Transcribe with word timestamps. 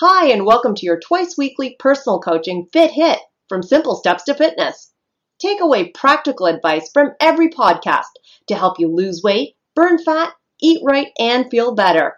Hi, 0.00 0.28
and 0.28 0.46
welcome 0.46 0.76
to 0.76 0.86
your 0.86 1.00
twice 1.00 1.36
weekly 1.36 1.74
personal 1.76 2.20
coaching 2.20 2.68
Fit 2.72 2.92
Hit 2.92 3.18
from 3.48 3.64
Simple 3.64 3.96
Steps 3.96 4.22
to 4.26 4.34
Fitness. 4.34 4.92
Take 5.40 5.60
away 5.60 5.88
practical 5.90 6.46
advice 6.46 6.88
from 6.94 7.14
every 7.18 7.48
podcast 7.48 8.06
to 8.46 8.54
help 8.54 8.78
you 8.78 8.94
lose 8.94 9.24
weight, 9.24 9.56
burn 9.74 9.98
fat, 9.98 10.32
eat 10.62 10.82
right, 10.84 11.08
and 11.18 11.50
feel 11.50 11.74
better. 11.74 12.14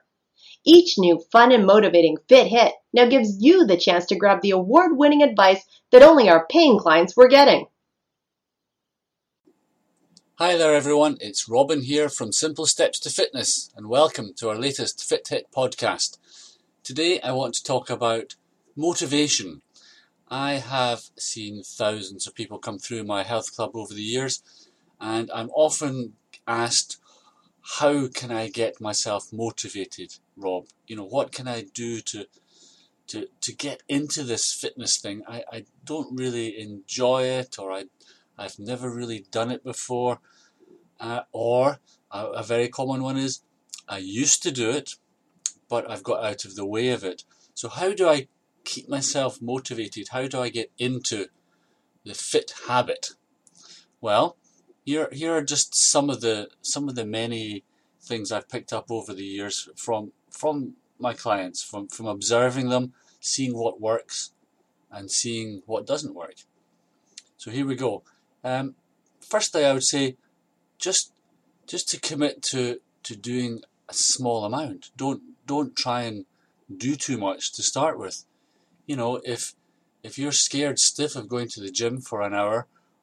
Each 0.63 0.99
new 0.99 1.23
fun 1.33 1.53
and 1.53 1.65
motivating 1.65 2.19
Fit 2.29 2.49
Hit 2.49 2.75
now 2.93 3.07
gives 3.07 3.43
you 3.43 3.65
the 3.65 3.79
chance 3.79 4.05
to 4.09 4.15
grab 4.15 4.43
the 4.43 4.51
award 4.51 4.99
winning 4.99 5.23
advice 5.23 5.65
that 5.91 6.03
only 6.03 6.29
our 6.29 6.47
paying 6.51 6.79
clients 6.79 7.17
were 7.17 7.29
getting. 7.29 7.65
Hi 10.35 10.59
there, 10.59 10.75
everyone. 10.75 11.17
It's 11.19 11.49
Robin 11.49 11.81
here 11.81 12.11
from 12.11 12.31
Simple 12.31 12.67
Steps 12.67 13.01
to 13.01 13.09
Fitness, 13.09 13.71
and 13.75 13.89
welcome 13.89 14.35
to 14.37 14.51
our 14.51 14.59
latest 14.59 15.03
Fit 15.03 15.27
Hit 15.29 15.47
podcast. 15.51 16.19
Today, 16.83 17.21
I 17.21 17.33
want 17.33 17.55
to 17.55 17.63
talk 17.63 17.91
about 17.91 18.37
motivation. 18.75 19.61
I 20.29 20.55
have 20.55 21.03
seen 21.19 21.63
thousands 21.63 22.27
of 22.27 22.35
people 22.35 22.59
come 22.59 22.79
through 22.79 23.05
my 23.05 23.23
health 23.23 23.55
club 23.55 23.73
over 23.75 23.93
the 23.93 24.03
years, 24.03 24.43
and 24.99 25.31
I'm 25.31 25.51
often 25.51 26.15
asked, 26.47 26.97
How 27.79 28.09
can 28.09 28.31
I 28.31 28.49
get 28.49 28.81
myself 28.81 29.31
motivated, 29.31 30.15
Rob? 30.37 30.69
You 30.87 30.97
know, 30.97 31.05
what 31.05 31.33
can 31.33 31.47
I 31.47 31.67
do 31.75 32.01
to 32.01 32.27
to, 33.09 33.29
to 33.41 33.53
get 33.55 33.83
into 33.89 34.23
this 34.23 34.53
fitness 34.53 34.97
thing? 34.97 35.23
I, 35.29 35.45
I 35.53 35.65
don't 35.85 36.17
really 36.17 36.59
enjoy 36.59 37.25
it, 37.25 37.59
or 37.59 37.73
I 37.73 37.85
I've 38.39 38.59
never 38.59 38.91
really 38.91 39.27
done 39.31 39.51
it 39.51 39.63
before. 39.63 40.21
Uh, 40.99 41.23
or 41.33 41.81
a, 42.11 42.27
a 42.27 42.43
very 42.43 42.69
common 42.69 43.03
one 43.03 43.19
is 43.19 43.43
I 43.89 43.99
used 43.99 44.43
to 44.45 44.51
do 44.51 44.71
it, 44.71 44.95
but 45.71 45.89
I've 45.89 46.03
got 46.03 46.25
out 46.25 46.45
of 46.45 46.57
the 46.57 46.67
way 46.67 46.91
of 46.91 47.05
it. 47.05 47.25
So 47.55 47.69
how 47.71 47.95
do 47.95 48.09
I 48.09 48.29
keep 48.65 48.89
myself 48.89 49.41
motivated? 49.41 50.09
How 50.09 50.27
do 50.27 50.41
I 50.41 50.51
get 50.51 50.73
into 50.79 51.29
the 52.05 52.15
fit 52.15 52.53
habit? 52.69 53.11
Well, 54.01 54.37
here 54.85 55.09
here 55.13 55.33
are 55.37 55.45
just 55.45 55.75
some 55.75 56.11
of 56.11 56.21
the 56.21 56.49
some 56.61 56.89
of 56.89 56.97
the 56.97 57.07
many 57.07 57.65
things 58.03 58.33
I've 58.33 58.49
picked 58.49 58.73
up 58.73 58.91
over 58.91 59.15
the 59.15 59.25
years 59.25 59.69
from 59.77 60.13
from 60.31 60.75
my 60.99 61.15
clients, 61.15 61.63
from 61.63 61.87
from 61.89 62.07
observing 62.07 62.69
them, 62.69 62.93
seeing 63.21 63.57
what 63.57 63.81
works, 63.81 64.33
and 64.91 65.11
seeing 65.11 65.63
what 65.67 65.87
doesn't 65.87 66.15
work. 66.15 66.35
So 67.37 67.51
here 67.51 67.67
we 67.67 67.77
go. 67.77 68.03
Um, 68.43 68.75
firstly, 69.21 69.65
I 69.65 69.73
would 69.73 69.85
say 69.85 70.17
just 70.79 71.13
just 71.67 71.89
to 71.91 72.01
commit 72.01 72.43
to 72.51 72.81
to 73.05 73.15
doing 73.15 73.63
a 73.89 73.95
small 73.95 74.45
amount. 74.45 74.91
Don't 74.97 75.23
don't 75.53 75.75
try 75.87 76.01
and 76.09 76.19
do 76.85 76.93
too 77.07 77.19
much 77.27 77.43
to 77.55 77.63
start 77.73 77.97
with. 77.99 78.17
You 78.87 78.97
know, 79.01 79.21
if 79.25 79.43
if 80.09 80.13
you're 80.19 80.47
scared 80.47 80.79
stiff 80.79 81.17
of 81.17 81.33
going 81.35 81.49
to 81.51 81.61
the 81.61 81.77
gym 81.79 82.01
for 82.09 82.19
an 82.23 82.35
hour 82.41 82.59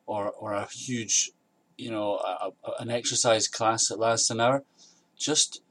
or 0.06 0.23
or 0.42 0.54
a 0.54 0.67
huge, 0.86 1.31
you 1.78 1.92
know, 1.92 2.09
a, 2.31 2.52
a, 2.67 2.72
an 2.84 2.89
exercise 3.00 3.48
class 3.58 3.88
that 3.88 4.00
lasts 4.00 4.30
an 4.30 4.42
hour, 4.42 4.64
just 5.28 5.62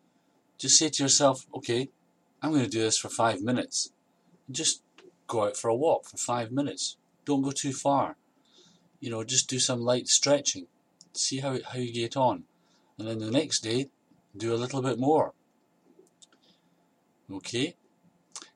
just 0.63 0.79
say 0.79 0.89
to 0.91 1.03
yourself, 1.03 1.47
okay, 1.59 1.83
I'm 2.41 2.53
going 2.53 2.65
to 2.65 2.77
do 2.77 2.87
this 2.87 2.99
for 2.99 3.09
five 3.09 3.41
minutes. 3.51 3.93
Just 4.51 4.83
go 5.27 5.45
out 5.47 5.57
for 5.57 5.69
a 5.69 5.81
walk 5.85 6.07
for 6.07 6.19
five 6.33 6.51
minutes. 6.51 6.97
Don't 7.25 7.43
go 7.43 7.51
too 7.51 7.73
far 7.73 8.17
you 9.01 9.11
know, 9.11 9.25
just 9.25 9.49
do 9.49 9.59
some 9.59 9.81
light 9.81 10.09
stretching. 10.09 10.67
See 11.13 11.39
how, 11.39 11.59
how 11.71 11.79
you 11.79 11.93
get 11.93 12.17
on. 12.17 12.45
And 12.99 13.09
then 13.09 13.19
the 13.19 13.31
next 13.31 13.61
day, 13.61 13.89
do 14.37 14.55
a 14.55 14.57
little 14.57 14.83
bit 14.83 14.99
more. 14.99 15.33
Okay? 17.31 17.77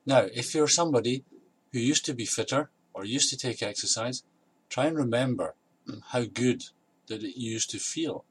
Now, 0.05 0.27
if 0.33 0.53
you're 0.53 0.67
somebody 0.67 1.23
who 1.71 1.79
used 1.79 2.05
to 2.05 2.13
be 2.13 2.25
fitter 2.25 2.69
or 2.93 3.05
used 3.05 3.29
to 3.29 3.37
take 3.37 3.61
exercise, 3.61 4.23
try 4.69 4.85
and 4.85 4.97
remember 4.97 5.55
mm, 5.87 6.01
how 6.09 6.23
good 6.25 6.63
that 7.07 7.23
it 7.23 7.39
used 7.39 7.69
to 7.71 7.79
feel 7.79 8.25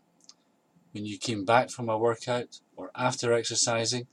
when 0.93 1.07
you 1.07 1.19
came 1.19 1.45
back 1.45 1.71
from 1.71 1.89
a 1.89 1.99
workout 1.99 2.61
or 2.77 2.91
after 2.95 3.33
exercising. 3.33 4.07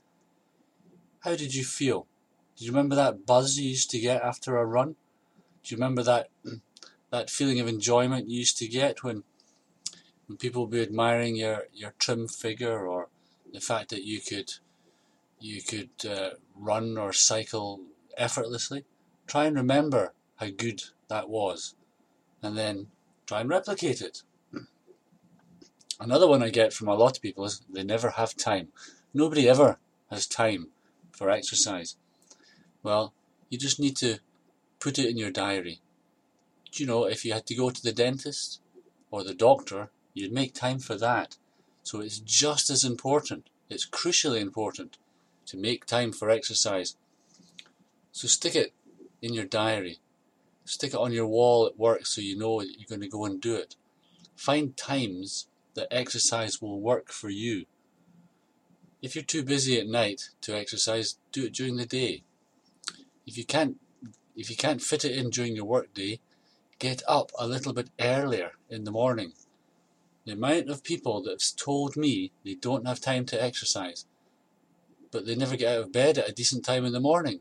How 1.20 1.34
did 1.34 1.54
you 1.54 1.64
feel? 1.64 2.06
Do 2.56 2.64
you 2.64 2.70
remember 2.70 2.94
that 2.96 3.26
buzz 3.26 3.58
you 3.58 3.68
used 3.68 3.90
to 3.90 3.98
get 3.98 4.22
after 4.22 4.56
a 4.56 4.64
run? 4.64 4.96
Do 5.62 5.74
you 5.74 5.76
remember 5.76 6.02
that 6.04 6.28
mm, 6.44 6.60
that 7.10 7.30
feeling 7.30 7.58
of 7.60 7.68
enjoyment 7.68 8.28
you 8.28 8.38
used 8.38 8.58
to 8.58 8.68
get 8.68 9.02
when 9.02 9.24
when 10.26 10.36
people 10.36 10.62
would 10.62 10.70
be 10.70 10.82
admiring 10.82 11.36
your, 11.36 11.64
your 11.72 11.94
trim 11.98 12.28
figure 12.28 12.86
or 12.86 13.08
the 13.52 13.60
fact 13.60 13.88
that 13.90 14.04
you 14.04 14.20
could 14.20 14.52
you 15.40 15.62
could 15.62 15.90
uh, 16.08 16.30
run 16.56 16.98
or 16.98 17.12
cycle 17.12 17.80
effortlessly. 18.16 18.84
Try 19.26 19.44
and 19.46 19.56
remember 19.56 20.14
how 20.36 20.48
good 20.56 20.82
that 21.08 21.28
was, 21.28 21.74
and 22.42 22.56
then 22.56 22.88
try 23.26 23.40
and 23.40 23.50
replicate 23.50 24.00
it. 24.00 24.22
Another 26.00 26.28
one 26.28 26.42
I 26.42 26.50
get 26.50 26.72
from 26.72 26.88
a 26.88 26.94
lot 26.94 27.16
of 27.16 27.22
people 27.22 27.44
is 27.44 27.62
they 27.68 27.82
never 27.84 28.10
have 28.10 28.36
time. 28.36 28.68
Nobody 29.12 29.48
ever 29.48 29.78
has 30.10 30.26
time 30.26 30.68
for 31.12 31.30
exercise. 31.30 31.96
Well, 32.82 33.12
you 33.50 33.58
just 33.58 33.80
need 33.80 33.96
to 33.96 34.20
put 34.78 34.98
it 34.98 35.08
in 35.10 35.18
your 35.18 35.30
diary 35.32 35.80
Do 36.72 36.82
you 36.82 36.86
know, 36.86 37.04
if 37.04 37.24
you 37.24 37.32
had 37.32 37.46
to 37.46 37.54
go 37.54 37.70
to 37.70 37.82
the 37.82 37.92
dentist 37.92 38.60
or 39.10 39.24
the 39.24 39.34
doctor, 39.34 39.90
you'd 40.14 40.32
make 40.32 40.54
time 40.54 40.78
for 40.78 40.96
that. 40.96 41.36
So 41.82 42.00
it's 42.00 42.18
just 42.20 42.70
as 42.70 42.84
important, 42.84 43.48
it's 43.68 43.86
crucially 43.88 44.40
important 44.40 44.98
to 45.48 45.56
make 45.56 45.86
time 45.86 46.12
for 46.12 46.30
exercise. 46.30 46.96
So 48.12 48.28
stick 48.28 48.54
it 48.54 48.72
in 49.22 49.32
your 49.32 49.44
diary, 49.44 49.98
stick 50.64 50.92
it 50.92 51.00
on 51.00 51.12
your 51.12 51.26
wall 51.26 51.66
at 51.66 51.78
work 51.78 52.06
so 52.06 52.20
you 52.20 52.38
know 52.38 52.60
you're 52.60 52.88
going 52.88 53.00
to 53.00 53.08
go 53.08 53.24
and 53.24 53.40
do 53.40 53.54
it. 53.56 53.74
Find 54.36 54.76
times 54.76 55.48
that 55.74 55.88
exercise 55.90 56.60
will 56.60 56.80
work 56.80 57.10
for 57.10 57.30
you. 57.30 57.64
If 59.00 59.14
you're 59.14 59.24
too 59.24 59.42
busy 59.42 59.78
at 59.80 59.86
night 59.86 60.30
to 60.42 60.56
exercise, 60.56 61.16
do 61.32 61.46
it 61.46 61.54
during 61.54 61.76
the 61.76 61.86
day. 61.86 62.24
If 63.26 63.38
you 63.38 63.44
can't 63.44 63.76
if 64.36 64.50
you 64.50 64.56
can't 64.56 64.82
fit 64.82 65.04
it 65.04 65.16
in 65.16 65.30
during 65.30 65.56
your 65.56 65.64
work 65.64 65.92
day, 65.94 66.20
get 66.78 67.02
up 67.08 67.32
a 67.38 67.48
little 67.48 67.72
bit 67.72 67.90
earlier 67.98 68.52
in 68.70 68.84
the 68.84 68.92
morning. 68.92 69.32
The 70.24 70.32
amount 70.32 70.68
of 70.68 70.84
people 70.84 71.22
that 71.22 71.30
have 71.30 71.56
told 71.56 71.96
me 71.96 72.30
they 72.44 72.54
don't 72.54 72.86
have 72.86 73.00
time 73.00 73.24
to 73.26 73.42
exercise, 73.42 74.06
but 75.10 75.26
they 75.26 75.34
never 75.34 75.56
get 75.56 75.76
out 75.76 75.84
of 75.84 75.92
bed 75.92 76.18
at 76.18 76.28
a 76.28 76.32
decent 76.32 76.64
time 76.64 76.84
in 76.84 76.92
the 76.92 77.00
morning. 77.00 77.40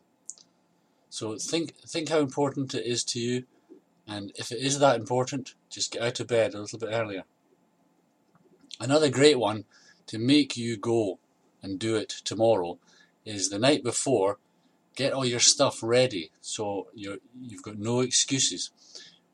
So 1.09 1.37
think 1.37 1.75
think 1.77 2.09
how 2.09 2.19
important 2.19 2.73
it 2.73 2.85
is 2.85 3.03
to 3.05 3.19
you, 3.19 3.45
and 4.07 4.31
if 4.35 4.51
it 4.51 4.59
is 4.59 4.79
that 4.79 4.99
important, 4.99 5.55
just 5.69 5.91
get 5.91 6.01
out 6.01 6.19
of 6.19 6.27
bed 6.27 6.53
a 6.53 6.59
little 6.59 6.79
bit 6.79 6.89
earlier. 6.91 7.23
Another 8.79 9.09
great 9.09 9.39
one 9.39 9.65
to 10.07 10.19
make 10.19 10.55
you 10.55 10.77
go 10.77 11.19
and 11.61 11.79
do 11.79 11.95
it 11.95 12.09
tomorrow 12.23 12.77
is 13.25 13.49
the 13.49 13.59
night 13.59 13.83
before. 13.83 14.37
Get 14.95 15.13
all 15.13 15.25
your 15.25 15.39
stuff 15.39 15.79
ready 15.81 16.31
so 16.41 16.87
you 16.93 17.21
you've 17.39 17.63
got 17.63 17.77
no 17.77 17.99
excuses. 17.99 18.71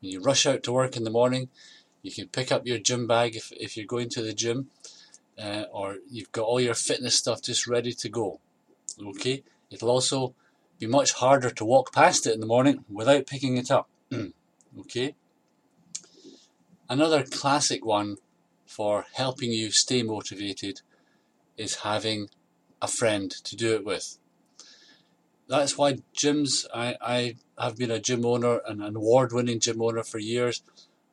When 0.00 0.12
you 0.12 0.20
rush 0.20 0.46
out 0.46 0.62
to 0.64 0.72
work 0.72 0.96
in 0.96 1.04
the 1.04 1.10
morning, 1.10 1.48
you 2.02 2.12
can 2.12 2.28
pick 2.28 2.52
up 2.52 2.66
your 2.66 2.78
gym 2.78 3.06
bag 3.06 3.34
if, 3.34 3.50
if 3.52 3.76
you're 3.76 3.86
going 3.86 4.10
to 4.10 4.22
the 4.22 4.34
gym, 4.34 4.68
uh, 5.38 5.64
or 5.72 5.96
you've 6.10 6.32
got 6.32 6.44
all 6.44 6.60
your 6.60 6.74
fitness 6.74 7.16
stuff 7.16 7.42
just 7.42 7.66
ready 7.66 7.92
to 7.92 8.08
go. 8.08 8.40
Okay? 9.00 9.42
It'll 9.70 9.90
also 9.90 10.34
be 10.78 10.86
much 10.86 11.12
harder 11.12 11.50
to 11.50 11.64
walk 11.64 11.92
past 11.92 12.26
it 12.26 12.34
in 12.34 12.40
the 12.40 12.46
morning 12.46 12.84
without 12.90 13.26
picking 13.26 13.56
it 13.56 13.70
up. 13.70 13.88
okay? 14.80 15.14
Another 16.88 17.24
classic 17.24 17.84
one 17.84 18.16
for 18.66 19.06
helping 19.14 19.52
you 19.52 19.70
stay 19.70 20.02
motivated 20.02 20.80
is 21.56 21.76
having 21.76 22.28
a 22.82 22.88
friend 22.88 23.30
to 23.30 23.56
do 23.56 23.74
it 23.74 23.84
with 23.84 24.18
that's 25.48 25.76
why 25.76 25.98
gyms. 26.16 26.64
I, 26.74 26.96
I 27.00 27.36
have 27.58 27.76
been 27.76 27.90
a 27.90 28.00
gym 28.00 28.24
owner 28.24 28.60
and 28.66 28.82
an 28.82 28.96
award-winning 28.96 29.60
gym 29.60 29.82
owner 29.82 30.02
for 30.02 30.18
years, 30.18 30.62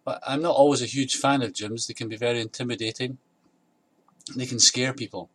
but 0.05 0.21
I'm 0.25 0.41
not 0.41 0.55
always 0.55 0.81
a 0.81 0.85
huge 0.85 1.15
fan 1.15 1.41
of 1.41 1.53
gyms. 1.53 1.87
They 1.87 1.93
can 1.93 2.07
be 2.07 2.17
very 2.17 2.39
intimidating. 2.39 3.17
They 4.35 4.45
can 4.45 4.59
scare 4.59 4.93
people. 4.93 5.29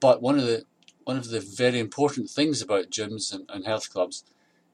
But 0.00 0.22
one 0.22 0.38
of 0.38 0.46
the 0.46 0.64
one 1.04 1.16
of 1.16 1.28
the 1.28 1.40
very 1.40 1.78
important 1.78 2.30
things 2.30 2.62
about 2.62 2.90
gyms 2.90 3.32
and, 3.32 3.48
and 3.50 3.66
health 3.66 3.90
clubs 3.90 4.24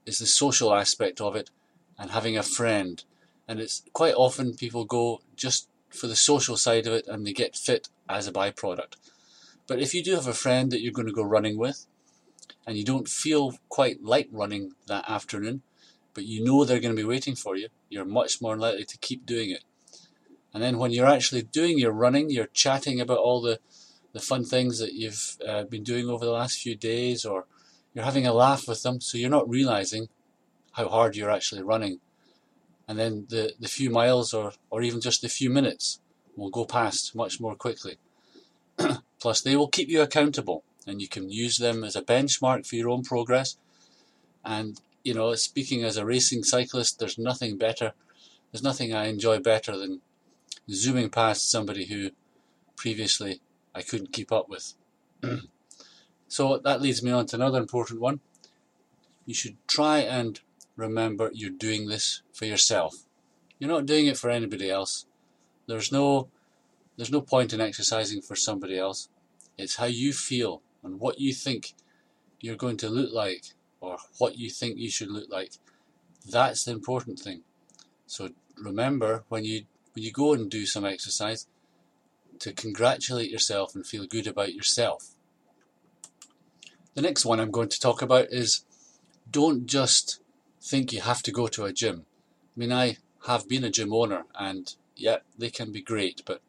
is 0.06 0.19
the 0.19 0.26
social 0.26 0.73
aspect 0.73 1.20
of 1.20 1.35
it 1.35 1.50
and 1.99 2.12
having 2.12 2.38
a 2.38 2.43
friend. 2.43 3.02
And 3.49 3.61
it's 3.61 3.82
quite 3.93 4.14
often 4.14 4.55
people 4.55 4.85
go 4.85 5.20
just 5.35 5.69
for 5.88 6.06
the 6.06 6.14
social 6.14 6.56
side 6.56 6.87
of 6.87 6.93
it 6.93 7.08
and 7.08 7.26
they 7.26 7.32
get 7.32 7.56
fit 7.56 7.88
as 8.08 8.29
a 8.29 8.32
byproduct. 8.32 8.94
But 9.67 9.81
if 9.81 9.93
you 9.93 10.05
do 10.05 10.14
have 10.14 10.29
a 10.29 10.32
friend 10.32 10.70
that 10.70 10.81
you're 10.81 10.93
going 10.93 11.08
to 11.08 11.12
go 11.12 11.23
running 11.23 11.58
with, 11.58 11.87
and 12.67 12.76
you 12.76 12.85
don't 12.85 13.08
feel 13.08 13.58
quite 13.69 14.02
like 14.02 14.29
running 14.31 14.73
that 14.87 15.08
afternoon, 15.08 15.62
but 16.14 16.25
you 16.25 16.44
know 16.44 16.64
they're 16.64 16.81
going 16.81 16.94
to 16.94 17.02
be 17.02 17.06
waiting 17.08 17.35
for 17.35 17.56
you, 17.56 17.69
you're 17.88 18.05
much 18.05 18.41
more 18.41 18.56
likely 18.56 18.85
to 18.85 18.99
keep 18.99 19.26
doing 19.26 19.50
it. 19.50 19.64
And 20.52 20.62
then 20.62 20.79
when 20.79 20.91
you're 20.91 21.06
actually 21.06 21.43
doing 21.43 21.79
your 21.79 21.93
running, 21.93 22.31
you're 22.31 22.47
chatting 22.47 23.00
about 23.00 23.19
all 23.19 23.41
the, 23.41 23.61
the 24.12 24.20
fun 24.20 24.44
things 24.44 24.79
that 24.79 24.94
you've 24.94 25.37
uh, 25.47 25.64
been 25.64 25.85
doing 25.85 26.08
over 26.08 26.25
the 26.25 26.32
last 26.32 26.61
few 26.61 26.75
days, 26.75 27.25
or 27.25 27.47
you're 27.94 28.05
having 28.05 28.26
a 28.26 28.32
laugh 28.32 28.67
with 28.67 28.82
them, 28.82 29.00
so 29.00 29.19
you're 29.19 29.31
not 29.31 29.49
realizing 29.49 30.08
how 30.73 30.88
hard 30.88 31.17
you're 31.17 31.31
actually 31.31 31.62
running. 31.62 32.00
And 32.88 32.99
then 32.99 33.26
the, 33.29 33.52
the 33.61 33.69
few 33.69 33.91
miles 33.91 34.35
or, 34.35 34.52
or 34.69 34.82
even 34.82 35.00
just 35.00 35.23
the 35.23 35.29
few 35.29 35.50
minutes 35.50 36.00
will 36.37 36.50
go 36.50 36.64
past 36.64 37.14
much 37.14 37.41
more 37.41 37.55
quickly. 37.55 37.99
Plus, 39.20 39.41
they 39.41 39.55
will 39.55 39.69
keep 39.69 39.88
you 39.88 40.02
accountable 40.02 40.64
and 40.87 41.00
you 41.00 41.08
can 41.08 41.31
use 41.31 41.58
them 41.58 41.85
as 41.85 41.94
a 41.94 42.02
benchmark 42.02 42.67
for 42.67 42.76
your 42.76 42.88
own 42.88 43.02
progress. 43.02 43.56
And, 44.44 44.81
you 45.05 45.14
know, 45.14 45.35
speaking 45.35 45.85
as 45.85 45.97
a 45.97 46.06
racing 46.06 46.43
cyclist, 46.43 46.99
there's 46.99 47.19
nothing 47.19 47.58
better, 47.58 47.93
there's 48.50 48.62
nothing 48.62 48.93
I 48.93 49.06
enjoy 49.06 49.38
better 49.38 49.76
than 49.76 50.00
zooming 50.72 51.11
past 51.11 51.50
somebody 51.50 51.87
who 51.87 52.11
previously 52.76 53.40
I 53.75 53.82
couldn't 53.82 54.12
keep 54.12 54.32
up 54.32 54.49
with. 54.49 54.75
so 56.28 56.58
that 56.58 56.81
leads 56.82 57.02
me 57.02 57.11
on 57.11 57.26
to 57.26 57.37
another 57.37 57.58
important 57.58 58.00
one. 58.00 58.20
You 59.26 59.34
should 59.34 59.56
try 59.69 59.99
and 59.99 60.40
remember 60.76 61.31
you're 61.32 61.50
doing 61.50 61.88
this 61.88 62.22
for 62.32 62.46
yourself. 62.46 63.05
You're 63.58 63.70
not 63.70 63.87
doing 63.87 64.06
it 64.06 64.17
for 64.17 64.31
anybody 64.31 64.70
else. 64.70 65.06
There's 65.67 65.93
no 65.93 66.28
there's 66.96 67.12
no 67.12 67.20
point 67.20 67.52
in 67.52 67.61
exercising 67.61 68.20
for 68.20 68.37
somebody 68.37 68.78
else. 68.78 69.08
It's 69.56 69.76
how 69.76 69.87
you 69.87 70.12
feel 70.12 70.62
and 70.82 71.00
what 71.00 71.20
you 71.20 71.32
think 71.32 71.75
you're 72.40 72.56
going 72.56 72.76
to 72.78 72.88
look 72.88 73.12
like 73.12 73.44
or 73.81 73.99
what 74.19 74.37
you 74.37 74.50
think 74.50 74.78
you 74.78 74.90
should 74.90 75.11
look 75.11 75.31
like. 75.31 75.52
That's 76.28 76.64
the 76.64 76.73
important 76.73 77.19
thing. 77.19 77.43
So 78.06 78.31
remember 78.56 79.25
when 79.28 79.44
you 79.44 79.62
when 79.94 80.04
you 80.04 80.12
go 80.12 80.32
and 80.32 80.50
do 80.50 80.66
some 80.66 80.84
exercise 80.84 81.46
to 82.38 82.52
congratulate 82.52 83.31
yourself 83.31 83.75
and 83.75 83.87
feel 83.87 84.06
good 84.06 84.26
about 84.26 84.54
yourself. 84.54 85.14
The 86.94 87.02
next 87.02 87.25
one 87.25 87.38
I'm 87.38 87.50
going 87.50 87.69
to 87.69 87.81
talk 87.81 88.02
about 88.02 88.28
is 88.31 88.64
don't 89.31 89.66
just 89.66 90.20
think 90.60 90.92
you 90.92 91.00
have 91.00 91.22
to 91.22 91.32
go 91.32 91.46
to 91.48 91.64
a 91.64 91.72
gym. 91.72 92.04
I 92.56 92.60
mean, 92.60 92.72
I 92.72 92.96
have 93.26 93.48
been 93.48 93.64
a 93.64 93.70
gym 93.70 93.92
owner 93.92 94.25
and 94.38 94.75
yeah, 94.96 95.19
they 95.38 95.50
can 95.50 95.72
be 95.72 95.82
great, 95.82 96.22
but 96.26 96.40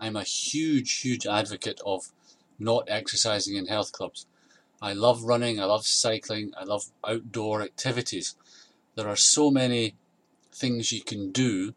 I'm 0.00 0.16
a 0.16 0.22
huge, 0.22 1.00
huge 1.00 1.26
advocate 1.26 1.80
of 1.84 2.12
not 2.58 2.84
exercising 2.88 3.56
in 3.56 3.66
health 3.66 3.92
clubs. 3.92 4.26
I 4.80 4.92
love 4.92 5.24
running, 5.24 5.60
I 5.60 5.64
love 5.64 5.86
cycling, 5.86 6.52
I 6.58 6.64
love 6.64 6.86
outdoor 7.06 7.62
activities. 7.62 8.36
There 8.94 9.08
are 9.08 9.16
so 9.16 9.50
many 9.50 9.94
things 10.52 10.92
you 10.92 11.02
can 11.02 11.32
do 11.32 11.74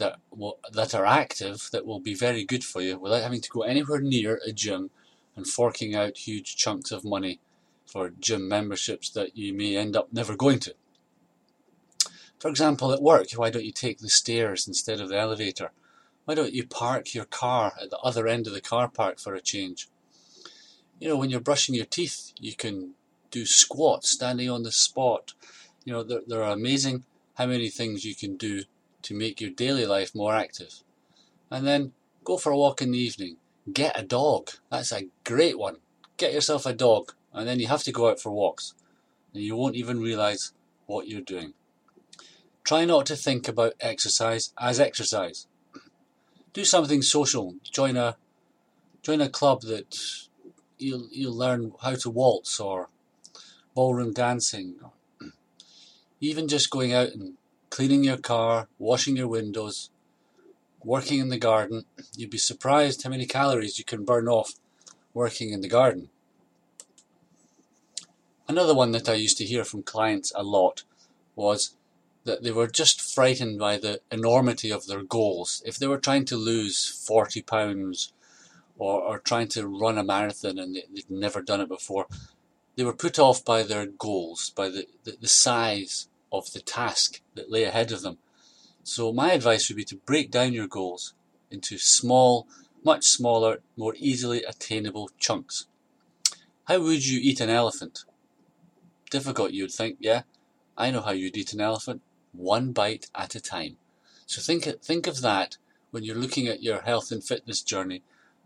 that 0.00 0.18
will, 0.30 0.58
that 0.72 0.94
are 0.94 1.06
active 1.06 1.68
that 1.70 1.86
will 1.86 2.00
be 2.00 2.14
very 2.14 2.44
good 2.44 2.64
for 2.64 2.82
you 2.82 2.98
without 2.98 3.22
having 3.22 3.40
to 3.40 3.50
go 3.50 3.62
anywhere 3.62 4.00
near 4.00 4.40
a 4.44 4.52
gym 4.52 4.90
and 5.36 5.46
forking 5.46 5.94
out 5.94 6.26
huge 6.26 6.56
chunks 6.56 6.90
of 6.90 7.04
money 7.04 7.38
for 7.86 8.10
gym 8.10 8.48
memberships 8.48 9.08
that 9.10 9.36
you 9.36 9.52
may 9.52 9.76
end 9.76 9.96
up 9.96 10.12
never 10.12 10.34
going 10.34 10.58
to. 10.58 10.74
For 12.38 12.48
example, 12.48 12.92
at 12.92 13.02
work, 13.02 13.30
why 13.32 13.50
don't 13.50 13.64
you 13.64 13.72
take 13.72 13.98
the 13.98 14.08
stairs 14.08 14.66
instead 14.66 15.00
of 15.00 15.08
the 15.08 15.18
elevator? 15.18 15.70
Why 16.24 16.34
don't 16.34 16.54
you 16.54 16.66
park 16.66 17.14
your 17.14 17.26
car 17.26 17.74
at 17.80 17.90
the 17.90 17.98
other 17.98 18.26
end 18.26 18.46
of 18.46 18.52
the 18.52 18.60
car 18.60 18.88
park 18.88 19.18
for 19.18 19.34
a 19.34 19.40
change? 19.40 19.88
You 20.98 21.08
know, 21.08 21.16
when 21.16 21.30
you're 21.30 21.40
brushing 21.40 21.74
your 21.74 21.86
teeth, 21.86 22.32
you 22.38 22.54
can 22.54 22.94
do 23.30 23.44
squats 23.44 24.10
standing 24.10 24.48
on 24.48 24.62
the 24.62 24.72
spot. 24.72 25.34
You 25.84 25.92
know, 25.92 26.02
there, 26.02 26.20
there 26.26 26.42
are 26.42 26.52
amazing 26.52 27.04
how 27.34 27.46
many 27.46 27.68
things 27.68 28.04
you 28.04 28.14
can 28.14 28.36
do 28.36 28.64
to 29.02 29.14
make 29.14 29.40
your 29.40 29.50
daily 29.50 29.86
life 29.86 30.14
more 30.14 30.34
active. 30.34 30.82
And 31.50 31.66
then 31.66 31.92
go 32.24 32.36
for 32.36 32.52
a 32.52 32.56
walk 32.56 32.82
in 32.82 32.92
the 32.92 32.98
evening. 32.98 33.36
Get 33.72 33.98
a 33.98 34.02
dog. 34.02 34.50
That's 34.70 34.92
a 34.92 35.08
great 35.24 35.58
one. 35.58 35.76
Get 36.16 36.32
yourself 36.32 36.66
a 36.66 36.72
dog, 36.72 37.12
and 37.32 37.48
then 37.48 37.60
you 37.60 37.68
have 37.68 37.82
to 37.84 37.92
go 37.92 38.10
out 38.10 38.20
for 38.20 38.30
walks. 38.30 38.74
And 39.34 39.42
you 39.42 39.56
won't 39.56 39.76
even 39.76 40.00
realize 40.00 40.52
what 40.86 41.08
you're 41.08 41.20
doing. 41.20 41.54
Try 42.64 42.84
not 42.84 43.06
to 43.06 43.16
think 43.16 43.48
about 43.48 43.74
exercise 43.80 44.52
as 44.58 44.78
exercise 44.78 45.46
do 46.52 46.64
something 46.64 47.02
social. 47.02 47.54
Join 47.70 47.96
a 47.96 48.16
join 49.02 49.20
a 49.20 49.28
club 49.28 49.62
that 49.62 49.96
you'll 50.78 51.08
you'll 51.10 51.36
learn 51.36 51.72
how 51.82 51.94
to 51.94 52.10
waltz 52.10 52.58
or 52.60 52.88
ballroom 53.74 54.12
dancing. 54.12 54.76
Even 56.20 56.48
just 56.48 56.70
going 56.70 56.92
out 56.92 57.08
and 57.08 57.34
cleaning 57.70 58.04
your 58.04 58.18
car, 58.18 58.68
washing 58.78 59.16
your 59.16 59.28
windows, 59.28 59.90
working 60.84 61.20
in 61.20 61.28
the 61.28 61.38
garden, 61.38 61.84
you'd 62.16 62.30
be 62.30 62.38
surprised 62.38 63.02
how 63.02 63.10
many 63.10 63.26
calories 63.26 63.78
you 63.78 63.84
can 63.84 64.04
burn 64.04 64.28
off 64.28 64.54
working 65.14 65.50
in 65.50 65.60
the 65.60 65.68
garden. 65.68 66.10
Another 68.48 68.74
one 68.74 68.90
that 68.92 69.08
I 69.08 69.14
used 69.14 69.38
to 69.38 69.44
hear 69.44 69.64
from 69.64 69.82
clients 69.82 70.32
a 70.34 70.42
lot 70.42 70.82
was 71.36 71.76
that 72.24 72.42
they 72.42 72.50
were 72.50 72.66
just 72.66 73.00
frightened 73.00 73.58
by 73.58 73.78
the 73.78 74.00
enormity 74.10 74.70
of 74.70 74.86
their 74.86 75.02
goals. 75.02 75.62
If 75.64 75.78
they 75.78 75.86
were 75.86 75.98
trying 75.98 76.24
to 76.26 76.36
lose 76.36 76.86
40 77.06 77.42
pounds 77.42 78.12
or, 78.78 79.00
or 79.00 79.18
trying 79.20 79.48
to 79.48 79.66
run 79.66 79.98
a 79.98 80.04
marathon 80.04 80.58
and 80.58 80.76
they, 80.76 80.84
would 80.92 81.10
never 81.10 81.40
done 81.40 81.60
it 81.60 81.68
before, 81.68 82.06
they 82.76 82.84
were 82.84 82.92
put 82.92 83.18
off 83.18 83.44
by 83.44 83.62
their 83.62 83.86
goals, 83.86 84.50
by 84.50 84.68
the, 84.68 84.86
the, 85.04 85.16
the 85.20 85.28
size 85.28 86.08
of 86.32 86.52
the 86.52 86.60
task 86.60 87.20
that 87.34 87.50
lay 87.50 87.64
ahead 87.64 87.92
of 87.92 88.02
them. 88.02 88.18
So 88.82 89.12
my 89.12 89.32
advice 89.32 89.68
would 89.68 89.76
be 89.76 89.84
to 89.84 89.96
break 89.96 90.30
down 90.30 90.52
your 90.52 90.66
goals 90.66 91.14
into 91.50 91.78
small, 91.78 92.46
much 92.84 93.04
smaller, 93.04 93.58
more 93.76 93.94
easily 93.96 94.42
attainable 94.44 95.10
chunks. 95.18 95.66
How 96.64 96.80
would 96.80 97.06
you 97.06 97.20
eat 97.22 97.40
an 97.40 97.50
elephant? 97.50 98.04
Difficult, 99.10 99.52
you'd 99.52 99.72
think, 99.72 99.96
yeah? 100.00 100.22
I 100.78 100.90
know 100.90 101.00
how 101.00 101.10
you'd 101.10 101.36
eat 101.36 101.52
an 101.52 101.60
elephant 101.60 102.02
one 102.32 102.72
bite 102.72 103.10
at 103.14 103.34
a 103.34 103.40
time. 103.40 103.76
So 104.26 104.40
think, 104.40 104.64
think 104.82 105.06
of 105.06 105.20
that 105.22 105.56
when 105.90 106.04
you're 106.04 106.16
looking 106.16 106.46
at 106.46 106.62
your 106.62 106.82
health 106.82 107.10
and 107.10 107.22
fitness 107.22 107.62
journey 107.62 108.02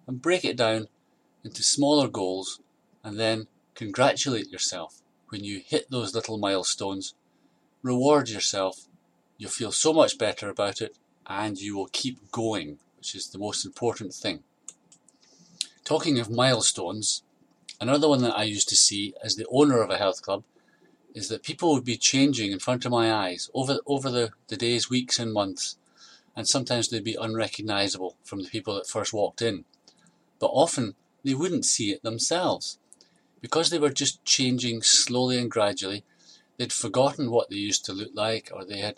and 0.07 0.23
break 0.23 0.45
it 0.45 0.57
down 0.57 0.89
into 1.45 1.63
smaller 1.63 2.09
goals 2.09 2.61
and 3.03 3.19
then 3.21 3.47
congratulate 3.75 4.51
yourself 4.51 5.03
when 5.29 5.45
you 5.45 5.61
hit 5.65 5.91
those 5.91 6.15
little 6.15 6.39
milestones. 6.39 7.15
Reward 7.85 8.31
yourself. 8.31 8.89
You'll 9.37 9.51
feel 9.51 9.71
so 9.71 9.93
much 9.93 10.17
better 10.17 10.49
about 10.49 10.81
it 10.81 10.97
and 11.27 11.61
you 11.61 11.77
will 11.77 11.91
keep 11.93 12.33
going, 12.33 12.79
which 12.97 13.15
is 13.15 13.29
the 13.29 13.39
most 13.39 13.67
important 13.67 14.15
thing. 14.15 14.43
Talking 15.85 16.19
of 16.19 16.31
milestones, 16.31 17.25
another 17.79 18.09
one 18.09 18.23
that 18.23 18.39
I 18.39 18.45
used 18.45 18.71
to 18.71 18.75
see 18.75 19.13
as 19.23 19.37
the 19.37 19.47
owner 19.51 19.83
of 19.83 19.91
a 19.91 19.99
health 19.99 20.23
club 20.23 20.45
is 21.15 21.29
that 21.29 21.43
people 21.43 21.75
would 21.75 21.85
be 21.85 21.99
changing 21.99 22.53
in 22.53 22.59
front 22.59 22.87
of 22.87 22.91
my 22.91 23.13
eyes 23.13 23.51
over 23.53 23.79
over 23.85 24.11
the, 24.11 24.31
the 24.49 24.57
days, 24.57 24.89
weeks, 24.89 25.19
and 25.19 25.31
months, 25.31 25.77
and 26.35 26.49
sometimes 26.49 26.89
they'd 26.89 27.05
be 27.05 27.19
unrecognizable 27.21 28.17
from 28.25 28.43
the 28.43 28.49
people 28.49 28.75
that 28.77 28.89
first 28.89 29.13
walked 29.13 29.43
in. 29.43 29.67
But 30.39 30.47
often 30.47 30.95
they 31.23 31.35
wouldn't 31.35 31.67
see 31.67 31.93
it 31.93 32.03
themselves. 32.03 32.79
Because 33.43 33.69
they 33.69 33.79
were 33.79 33.91
just 33.91 34.25
changing 34.25 34.81
slowly 34.81 35.37
and 35.37 35.51
gradually, 35.51 36.03
they'd 36.57 36.73
forgotten 36.73 37.31
what 37.31 37.51
they 37.51 37.57
used 37.57 37.85
to 37.87 37.93
look 37.93 38.11
like, 38.15 38.51
or 38.53 38.65
they 38.65 38.79
had 38.79 38.97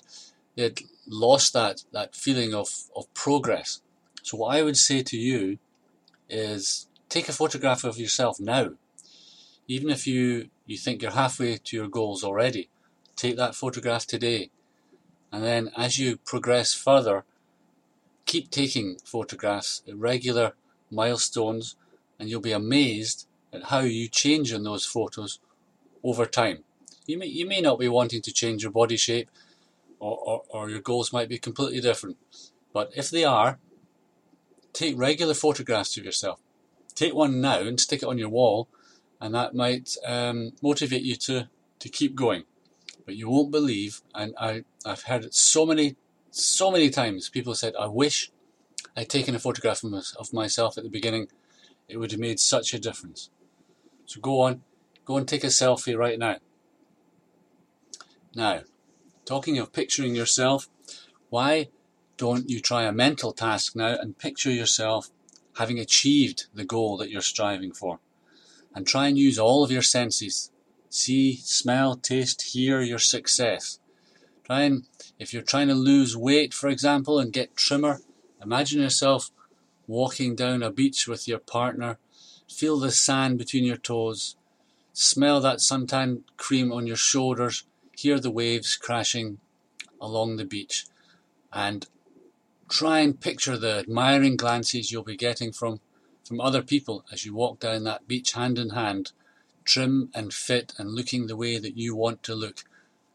they 0.56 0.64
had 0.64 0.80
lost 1.06 1.52
that, 1.52 1.84
that 1.92 2.14
feeling 2.16 2.54
of, 2.54 2.68
of 2.96 3.12
progress. 3.12 3.82
So 4.22 4.38
what 4.38 4.56
I 4.56 4.62
would 4.62 4.76
say 4.76 5.02
to 5.02 5.16
you 5.16 5.58
is 6.28 6.88
take 7.08 7.28
a 7.28 7.32
photograph 7.32 7.84
of 7.84 7.98
yourself 7.98 8.40
now. 8.40 8.70
Even 9.68 9.90
if 9.90 10.06
you 10.06 10.48
you 10.64 10.76
think 10.76 11.02
you're 11.02 11.12
halfway 11.12 11.58
to 11.58 11.76
your 11.76 11.88
goals 11.88 12.24
already, 12.24 12.68
take 13.14 13.36
that 13.36 13.54
photograph 13.54 14.06
today. 14.06 14.50
And 15.30 15.44
then 15.44 15.70
as 15.76 15.98
you 15.98 16.16
progress 16.18 16.72
further, 16.72 17.24
keep 18.24 18.50
taking 18.50 18.96
photographs 19.04 19.82
at 19.86 19.96
regular 19.96 20.54
milestones, 20.90 21.76
and 22.18 22.28
you'll 22.28 22.40
be 22.40 22.52
amazed 22.52 23.26
at 23.52 23.64
how 23.64 23.80
you 23.80 24.08
change 24.08 24.52
in 24.52 24.64
those 24.64 24.86
photos 24.86 25.38
over 26.02 26.26
time. 26.26 26.64
You 27.06 27.18
may, 27.18 27.26
you 27.26 27.46
may 27.46 27.60
not 27.60 27.78
be 27.78 27.88
wanting 27.88 28.22
to 28.22 28.32
change 28.32 28.62
your 28.62 28.72
body 28.72 28.96
shape, 28.96 29.30
or, 29.98 30.18
or, 30.18 30.42
or 30.48 30.70
your 30.70 30.80
goals 30.80 31.12
might 31.12 31.28
be 31.28 31.38
completely 31.38 31.80
different. 31.80 32.16
But 32.72 32.90
if 32.96 33.10
they 33.10 33.24
are, 33.24 33.58
take 34.72 34.98
regular 34.98 35.34
photographs 35.34 35.96
of 35.96 36.04
yourself. 36.04 36.40
Take 36.94 37.14
one 37.14 37.40
now 37.40 37.60
and 37.60 37.80
stick 37.80 38.02
it 38.02 38.08
on 38.08 38.18
your 38.18 38.28
wall 38.28 38.68
and 39.20 39.34
that 39.34 39.54
might 39.54 39.96
um, 40.04 40.52
motivate 40.62 41.02
you 41.02 41.16
to, 41.16 41.48
to 41.78 41.88
keep 41.88 42.14
going. 42.14 42.44
But 43.04 43.16
you 43.16 43.28
won't 43.28 43.50
believe, 43.50 44.02
and 44.14 44.34
I, 44.38 44.64
I've 44.84 45.04
heard 45.04 45.24
it 45.24 45.34
so 45.34 45.64
many, 45.64 45.96
so 46.30 46.70
many 46.70 46.90
times. 46.90 47.28
People 47.28 47.54
said, 47.54 47.74
I 47.78 47.86
wish 47.86 48.30
I'd 48.96 49.08
taken 49.08 49.34
a 49.34 49.38
photograph 49.38 49.82
of 49.84 50.32
myself 50.32 50.76
at 50.76 50.84
the 50.84 50.90
beginning. 50.90 51.28
It 51.88 51.98
would 51.98 52.10
have 52.10 52.20
made 52.20 52.40
such 52.40 52.74
a 52.74 52.80
difference. 52.80 53.30
So 54.06 54.20
go 54.20 54.40
on, 54.40 54.62
go 55.04 55.16
and 55.16 55.26
take 55.26 55.44
a 55.44 55.48
selfie 55.48 55.96
right 55.96 56.18
now. 56.18 56.36
Now, 58.36 58.60
talking 59.24 59.58
of 59.58 59.72
picturing 59.72 60.14
yourself, 60.14 60.68
why 61.30 61.70
don't 62.16 62.48
you 62.48 62.60
try 62.60 62.84
a 62.84 62.92
mental 62.92 63.32
task 63.32 63.74
now 63.74 63.96
and 64.00 64.16
picture 64.16 64.52
yourself 64.52 65.10
having 65.58 65.80
achieved 65.80 66.46
the 66.54 66.64
goal 66.64 66.96
that 66.98 67.10
you're 67.10 67.20
striving 67.20 67.72
for? 67.72 67.98
and 68.76 68.86
try 68.86 69.08
and 69.08 69.16
use 69.16 69.38
all 69.38 69.64
of 69.64 69.70
your 69.70 69.82
senses 69.82 70.50
See, 70.88 71.36
smell, 71.42 71.96
taste, 71.96 72.52
hear 72.52 72.80
your 72.80 73.00
success. 73.00 73.80
Try 74.44 74.62
and, 74.62 74.86
if 75.18 75.32
you're 75.32 75.42
trying 75.42 75.68
to 75.68 75.74
lose 75.74 76.16
weight, 76.16 76.54
for 76.54 76.68
example, 76.68 77.18
and 77.18 77.32
get 77.32 77.56
trimmer, 77.56 78.00
imagine 78.40 78.80
yourself 78.80 79.30
walking 79.86 80.34
down 80.36 80.62
a 80.62 80.70
beach 80.70 81.06
with 81.06 81.28
your 81.28 81.40
partner. 81.40 81.98
Feel 82.48 82.78
the 82.78 82.92
sand 82.92 83.36
between 83.36 83.64
your 83.64 83.76
toes. 83.76 84.36
Smell 84.92 85.40
that 85.40 85.58
suntan 85.58 86.22
cream 86.38 86.72
on 86.72 86.86
your 86.86 86.96
shoulders. 86.96 87.64
Hear 87.96 88.20
the 88.20 88.30
waves 88.30 88.76
crashing 88.76 89.38
along 90.02 90.36
the 90.36 90.44
beach. 90.44 90.84
And 91.50 91.88
try 92.68 93.00
and 93.00 93.18
picture 93.18 93.56
the 93.56 93.78
admiring 93.78 94.36
glances 94.36 94.92
you'll 94.92 95.02
be 95.02 95.16
getting 95.16 95.50
from, 95.50 95.80
from 96.22 96.38
other 96.38 96.62
people 96.62 97.06
as 97.10 97.24
you 97.24 97.34
walk 97.34 97.58
down 97.58 97.84
that 97.84 98.06
beach 98.06 98.32
hand 98.32 98.58
in 98.58 98.70
hand, 98.70 99.12
trim 99.64 100.10
and 100.14 100.34
fit 100.34 100.74
and 100.76 100.90
looking 100.90 101.26
the 101.26 101.36
way 101.36 101.58
that 101.58 101.78
you 101.78 101.96
want 101.96 102.22
to 102.24 102.34
look, 102.34 102.64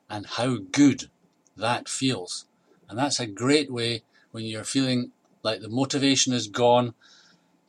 and 0.10 0.26
how 0.26 0.58
good 0.72 1.12
that 1.56 1.88
feels. 1.88 2.48
And 2.90 2.98
that's 2.98 3.20
a 3.20 3.28
great 3.28 3.72
way 3.72 4.02
when 4.32 4.46
you're 4.46 4.64
feeling 4.64 5.12
like 5.44 5.62
the 5.62 5.70
motivation 5.70 6.34
is 6.34 6.48
gone. 6.48 6.96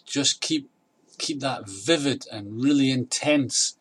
Just 0.07 0.40
keep 0.40 0.71
keep 1.19 1.40
that 1.40 1.69
vivid 1.69 2.25
and 2.33 2.62
really 2.62 2.90
intense 2.90 3.76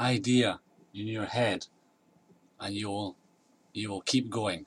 idea 0.00 0.60
in 0.94 1.06
your 1.06 1.26
head 1.26 1.66
and 2.60 2.74
you'll 2.74 3.16
you 3.72 3.88
will 3.88 4.02
keep 4.02 4.30
going. 4.30 4.66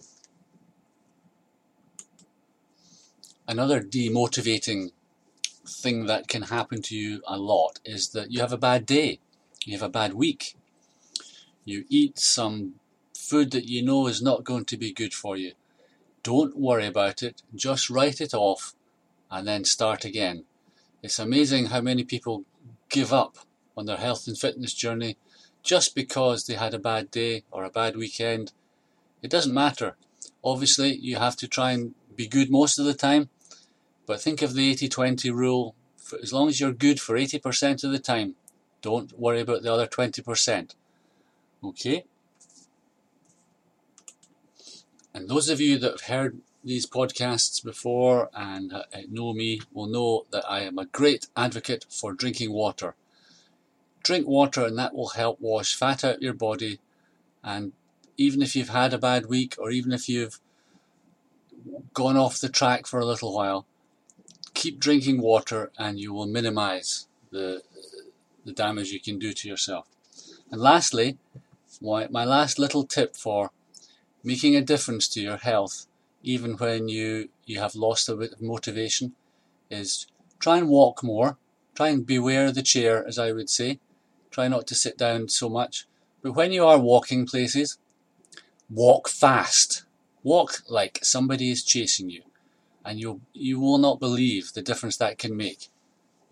Another 3.48 3.82
demotivating 3.82 4.92
thing 5.68 6.06
that 6.06 6.28
can 6.28 6.44
happen 6.44 6.82
to 6.82 6.96
you 6.96 7.22
a 7.28 7.38
lot 7.38 7.80
is 7.86 8.10
that 8.10 8.32
you 8.32 8.40
have 8.40 8.54
a 8.54 8.58
bad 8.58 8.86
day, 8.86 9.20
you 9.66 9.74
have 9.74 9.86
a 9.86 9.90
bad 9.90 10.14
week. 10.14 10.56
You 11.66 11.86
eat 11.90 12.20
some 12.20 12.76
food 13.14 13.52
that 13.52 13.66
you 13.70 13.84
know 13.84 14.08
is 14.08 14.22
not 14.22 14.44
going 14.44 14.66
to 14.66 14.78
be 14.78 14.92
good 14.92 15.14
for 15.14 15.38
you. 15.38 15.54
Don't 16.24 16.58
worry 16.58 16.86
about 16.86 17.22
it, 17.22 17.42
just 17.54 17.90
write 17.90 18.22
it 18.22 18.34
off 18.34 18.74
and 19.30 19.48
then 19.48 19.66
start 19.66 20.06
again. 20.06 20.46
It's 21.02 21.20
amazing 21.20 21.66
how 21.66 21.82
many 21.82 22.04
people 22.04 22.46
give 22.90 23.12
up 23.12 23.38
on 23.76 23.86
their 23.86 23.98
health 23.98 24.28
and 24.28 24.38
fitness 24.38 24.74
journey 24.74 25.18
just 25.64 25.96
because 25.96 26.46
they 26.46 26.56
had 26.56 26.74
a 26.74 26.80
bad 26.80 27.10
day 27.10 27.44
or 27.50 27.64
a 27.64 27.70
bad 27.70 27.96
weekend. 27.96 28.52
It 29.22 29.32
doesn't 29.32 29.54
matter. 29.54 29.96
Obviously, 30.44 30.96
you 30.96 31.16
have 31.16 31.38
to 31.38 31.48
try 31.48 31.72
and 31.72 31.96
be 32.16 32.28
good 32.28 32.52
most 32.52 32.78
of 32.78 32.86
the 32.86 32.94
time, 32.94 33.30
but 34.06 34.22
think 34.22 34.42
of 34.42 34.54
the 34.54 34.70
80 34.70 34.90
20 34.90 35.32
rule. 35.32 35.76
For 35.98 36.20
as 36.22 36.34
long 36.34 36.50
as 36.50 36.60
you're 36.60 36.74
good 36.74 37.00
for 37.00 37.16
80% 37.16 37.84
of 37.86 37.92
the 37.92 38.00
time, 38.00 38.36
don't 38.82 39.18
worry 39.18 39.40
about 39.40 39.64
the 39.64 39.74
other 39.74 39.88
20%. 39.88 40.76
Okay? 41.64 42.04
And 45.14 45.30
those 45.30 45.48
of 45.48 45.62
you 45.62 45.78
that 45.80 45.92
have 45.92 46.02
heard 46.02 46.42
these 46.64 46.86
podcasts 46.86 47.64
before 47.64 48.30
and 48.34 48.74
uh, 48.74 48.84
know 49.10 49.34
me 49.34 49.62
will 49.72 49.88
know 49.88 50.26
that 50.32 50.44
I 50.50 50.62
am 50.62 50.78
a 50.78 50.86
great 50.86 51.28
advocate 51.36 51.86
for 51.90 52.14
drinking 52.14 52.52
water. 52.52 52.96
Drink 54.04 54.28
water, 54.28 54.66
and 54.66 54.78
that 54.78 54.94
will 54.94 55.10
help 55.10 55.40
wash 55.40 55.76
fat 55.76 56.04
out 56.04 56.22
your 56.22 56.34
body. 56.34 56.80
And 57.44 57.72
even 58.18 58.42
if 58.42 58.56
you've 58.56 58.70
had 58.70 58.94
a 58.94 58.98
bad 58.98 59.28
week, 59.28 59.56
or 59.58 59.72
even 59.72 59.92
if 59.92 60.08
you've 60.10 60.40
gone 61.94 62.18
off 62.18 62.40
the 62.42 62.50
track 62.50 62.86
for 62.86 63.00
a 63.00 63.06
little 63.06 63.34
while, 63.34 63.66
keep 64.54 64.80
drinking 64.80 65.22
water, 65.22 65.72
and 65.78 66.00
you 66.00 66.14
will 66.14 66.28
minimize 66.28 67.08
the 67.32 67.62
the 68.46 68.52
damage 68.52 68.92
you 68.92 69.00
can 69.00 69.18
do 69.18 69.32
to 69.34 69.48
yourself. 69.48 69.88
And 70.52 70.60
lastly, 70.60 71.18
my, 71.82 72.08
my 72.10 72.26
last 72.26 72.60
little 72.60 72.84
tip 72.84 73.16
for 73.16 73.52
making 74.24 74.56
a 74.56 74.62
difference 74.62 75.08
to 75.10 75.22
your 75.22 75.38
health, 75.38 75.88
even 76.24 76.54
when 76.58 76.88
you, 76.88 77.30
you 77.46 77.60
have 77.60 77.76
lost 77.76 78.10
a 78.10 78.16
bit 78.16 78.34
of 78.34 78.42
motivation, 78.42 79.14
is 79.70 80.08
try 80.40 80.58
and 80.58 80.70
walk 80.70 81.04
more. 81.04 81.38
Try 81.76 81.90
and 81.90 82.06
beware 82.06 82.52
the 82.52 82.62
chair, 82.62 83.06
as 83.08 83.18
I 83.18 83.32
would 83.32 83.50
say. 83.50 83.80
Try 84.34 84.48
not 84.48 84.66
to 84.68 84.76
sit 84.76 84.98
down 84.98 85.30
so 85.30 85.48
much. 85.48 85.86
But 86.24 86.34
when 86.34 86.52
you 86.52 86.66
are 86.66 86.80
walking 86.80 87.28
places, 87.28 87.78
walk 88.68 89.08
fast. 89.08 89.86
Walk 90.24 90.64
like 90.68 91.00
somebody 91.04 91.52
is 91.52 91.64
chasing 91.64 92.10
you. 92.10 92.24
And 92.84 93.00
you 93.00 93.22
you 93.34 93.60
will 93.60 93.78
not 93.78 94.00
believe 94.00 94.54
the 94.54 94.64
difference 94.64 94.98
that 94.98 95.20
can 95.20 95.38
make. 95.38 95.70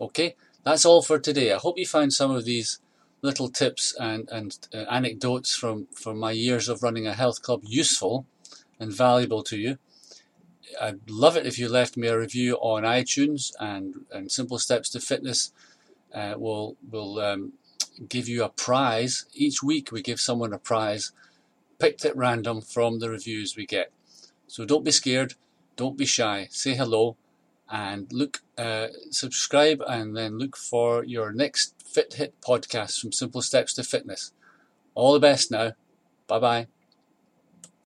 Okay? 0.00 0.34
That's 0.64 0.84
all 0.84 1.02
for 1.02 1.20
today. 1.20 1.52
I 1.52 1.58
hope 1.58 1.78
you 1.78 1.86
found 1.86 2.12
some 2.12 2.32
of 2.32 2.44
these 2.44 2.80
little 3.22 3.48
tips 3.48 3.94
and, 4.00 4.28
and 4.30 4.58
uh, 4.74 4.78
anecdotes 4.90 5.54
from, 5.54 5.86
from 5.94 6.18
my 6.18 6.32
years 6.32 6.68
of 6.68 6.82
running 6.82 7.06
a 7.06 7.14
health 7.14 7.40
club 7.40 7.60
useful 7.64 8.26
and 8.80 8.92
valuable 8.92 9.44
to 9.44 9.56
you. 9.56 9.78
I'd 10.80 11.08
love 11.08 11.36
it 11.36 11.46
if 11.46 11.56
you 11.56 11.68
left 11.68 11.96
me 11.96 12.08
a 12.08 12.18
review 12.18 12.56
on 12.56 12.82
iTunes 12.82 13.52
and, 13.60 14.06
and 14.10 14.32
Simple 14.32 14.58
Steps 14.58 14.88
to 14.90 15.00
Fitness 15.00 15.52
uh, 16.12 16.34
will 16.36 16.76
will 16.90 17.20
um, 17.20 17.52
give 18.08 18.28
you 18.28 18.44
a 18.44 18.48
prize. 18.48 19.26
Each 19.34 19.62
week 19.62 19.92
we 19.92 20.02
give 20.02 20.20
someone 20.20 20.52
a 20.52 20.58
prize 20.58 21.12
picked 21.78 22.04
at 22.04 22.16
random 22.16 22.60
from 22.60 22.98
the 22.98 23.10
reviews 23.10 23.56
we 23.56 23.66
get. 23.66 23.92
So 24.46 24.64
don't 24.64 24.84
be 24.84 24.90
scared, 24.90 25.34
don't 25.76 25.96
be 25.96 26.06
shy, 26.06 26.48
say 26.50 26.74
hello 26.74 27.16
and 27.72 28.12
look, 28.12 28.42
uh, 28.58 28.88
subscribe 29.10 29.82
and 29.88 30.14
then 30.14 30.38
look 30.38 30.56
for 30.56 31.04
your 31.04 31.32
next 31.32 31.74
Fit 31.84 32.14
Hit 32.14 32.38
podcast 32.42 33.00
from 33.00 33.12
Simple 33.12 33.40
Steps 33.40 33.72
to 33.74 33.82
Fitness. 33.82 34.32
All 34.94 35.14
the 35.14 35.20
best 35.20 35.50
now. 35.50 35.72
Bye 36.26 36.38
bye. 36.38 36.71